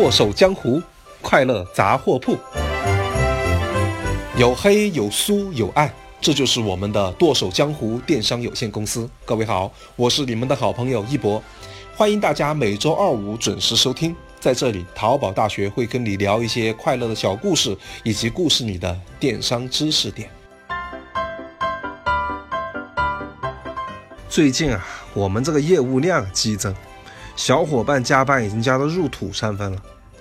[0.00, 0.80] 剁手江湖，
[1.20, 2.38] 快乐杂货铺，
[4.36, 9.10] 有黑有酥有爱，这就是我们的剁手江湖电商有限公司。
[9.24, 11.42] 各位好，我是你们的好朋友一博，
[11.96, 14.14] 欢迎大家每周二五准时收听。
[14.38, 20.30] 在这里，淘宝大学会跟你聊一些快乐的小故事，以及故事里的电商知识点。
[24.28, 26.72] 最近啊，我们这个业务量激增。
[27.38, 29.78] 小伙伴加班已经加到入土三分了，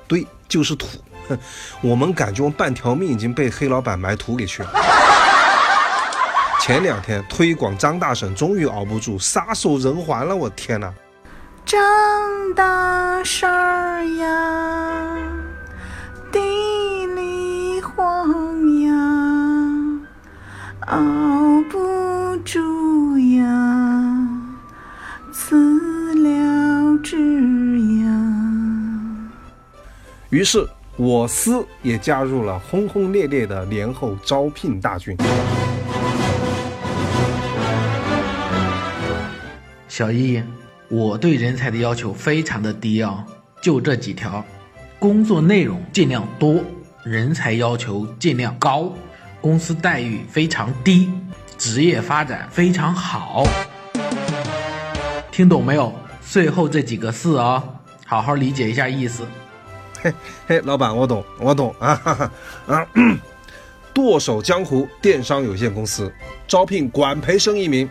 [0.07, 0.87] 对，就是土。
[1.27, 1.37] 哼，
[1.81, 4.69] 我们感觉我半条命已经被黑老板埋土里去了。
[6.61, 10.35] 前两天推广张大婶终于熬不住，撒手人寰了。
[10.35, 10.93] 我天哪！
[11.65, 11.83] 张
[12.55, 13.49] 大婶
[14.19, 14.36] 呀，
[30.37, 30.63] 于是，
[30.97, 35.17] 我司也加入了轰轰烈烈的年后招聘大军。
[39.87, 40.43] 小易，
[40.89, 43.25] 我对人才的要求非常的低啊，
[43.59, 44.45] 就这几条：
[44.99, 46.63] 工作内容尽量多，
[47.03, 48.93] 人才要求尽量高，
[49.41, 51.09] 公司待遇非常低，
[51.57, 53.43] 职业发展非常好。
[55.31, 55.91] 听懂没有？
[56.21, 57.63] 最后这几个字啊，
[58.05, 59.23] 好好理解一下意思。
[60.01, 60.13] 嘿，
[60.47, 62.31] 嘿，老板，我懂，我懂啊！
[62.67, 62.87] 啊，
[63.93, 66.11] 剁手江湖电商有限公司
[66.47, 67.89] 招聘管培生一名，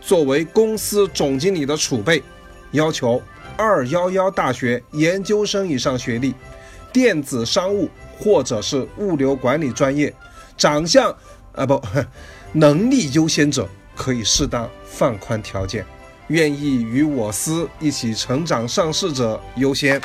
[0.00, 2.22] 作为公司总经理的储备，
[2.70, 3.20] 要求
[3.56, 6.34] 二幺幺大学研究生以上学历，
[6.92, 10.14] 电子商务或者是物流管理专业，
[10.56, 11.14] 长相
[11.52, 11.82] 啊不，
[12.52, 15.84] 能力优先者可以适当放宽条件，
[16.28, 20.00] 愿意与我司一起成长上市者优先。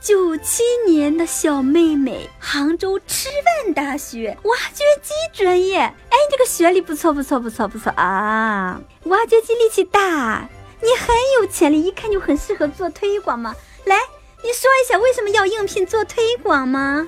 [0.00, 3.28] 九七年的小妹妹，杭州师
[3.64, 5.78] 范大学挖掘机专业。
[5.78, 8.80] 哎，这个学历不错，不错，不错，不错啊！
[9.04, 10.48] 挖掘机力气大，
[10.80, 13.54] 你很有潜力，一看就很适合做推广嘛。
[13.84, 13.96] 来，
[14.42, 17.06] 你说一下为什么要应聘做推广吗？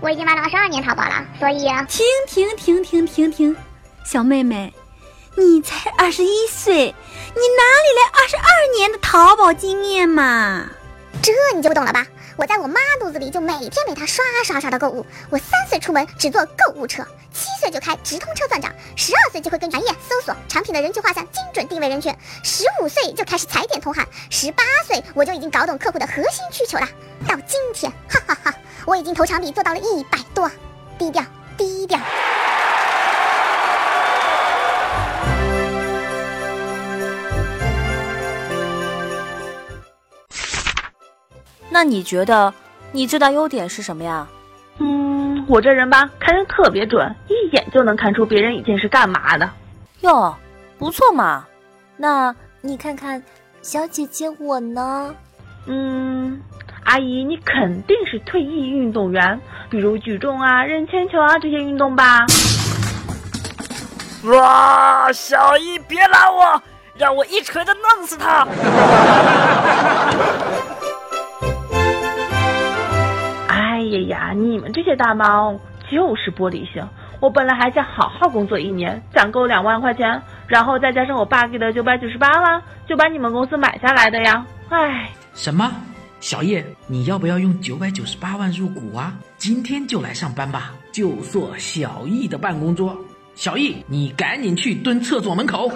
[0.00, 3.56] 我已经玩了二十二年淘宝了，所以停停停停停停，
[4.04, 4.72] 小妹妹。
[5.36, 8.44] 你才二十一岁，你哪里来二十二
[8.76, 10.66] 年的淘宝经验嘛？
[11.22, 12.06] 这你就不懂了吧？
[12.36, 15.06] 我在我妈肚子里就每天陪她刷刷刷的购物。
[15.30, 26.86] 我三岁出门只坐购物车，七岁就开直通车算账，十二岁就会根据行业搜索产品的人群画像，精准定位人群，十五岁就开始踩点通喊，十八岁我就已经搞懂客户的核心需求了。
[27.26, 28.54] 到今天，哈哈哈，
[28.86, 30.50] 我已经投场比做到了一百多，
[30.98, 31.24] 低调
[31.56, 31.98] 低调。
[41.72, 42.52] 那你觉得
[42.92, 44.28] 你最大优点是什么呀？
[44.78, 49.48] 嗯，我这人吧，看人特别准，一眼就能看出别人已经是干嘛的。
[50.00, 50.34] 哟，
[50.78, 51.46] 不错嘛。
[51.96, 53.22] 那你看看
[53.62, 55.14] 小姐姐我呢？
[55.66, 56.42] 嗯，
[56.84, 59.40] 阿姨，你肯定是退役运动员，
[59.70, 62.26] 比如举重啊、扔铅球啊这些运动吧？
[64.24, 66.62] 哇，小易别拦我，
[66.98, 68.46] 让我一锤子弄死他！
[74.92, 75.50] 这大妈
[75.90, 76.82] 就是玻璃心。
[77.18, 84.44] 我本来还想好好工作一年，攒够两万块钱，然后再加上我爸给的九百九十八万，就把你们公司买下来的呀。
[84.68, 85.72] 哎，什么？
[86.20, 89.14] 小叶，你要不要用九百九十八万入股啊？
[89.38, 92.94] 今天就来上班吧，就坐小易的办公桌。
[93.34, 95.72] 小易，你赶紧去蹲厕所门口。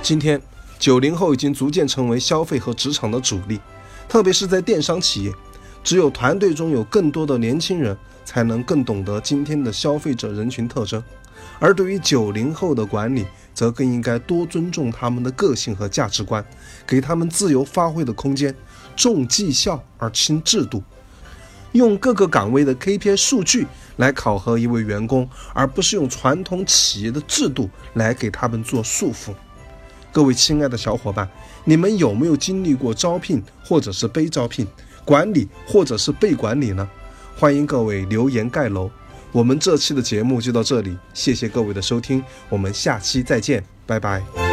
[0.00, 0.40] 今天。
[0.76, 3.58] 九零后已经逐渐成为消费和职场的主力，
[4.08, 5.32] 特别是在电商企业，
[5.82, 11.02] 只有团队中有更多的年轻人，才能更懂得今天的消费者人群特征。
[11.58, 16.44] 而对于九零后的管理，则更应该多尊重他们的个性和价值观，
[16.86, 18.54] 给他们自由发挥的空间，
[18.96, 20.82] 重绩效而轻制度，
[21.72, 23.66] 用各个岗位的 KPI 数据
[23.96, 29.34] 来考核一位员工，而不是用传统企业的制度来给他们做束缚。
[30.14, 31.28] 各位亲爱的小伙伴，
[31.64, 34.64] 你们有没有经历过招聘或者是被招聘、
[35.04, 36.88] 管理或者是被管理呢？
[37.36, 38.88] 欢迎各位留言盖楼。
[39.32, 44.43] 我们这期的节目就到这里，谢谢各位的收听，我们下期再见，拜拜。